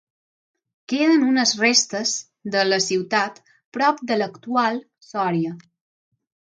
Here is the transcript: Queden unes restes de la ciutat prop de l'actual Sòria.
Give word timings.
Queden 0.93 1.21
unes 1.31 1.51
restes 1.65 2.15
de 2.57 2.65
la 2.71 2.81
ciutat 2.89 3.39
prop 3.79 4.05
de 4.13 4.21
l'actual 4.23 4.85
Sòria. 5.13 5.59